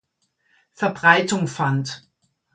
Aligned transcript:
Verbreitung 0.73 1.47
fand. 1.47 2.07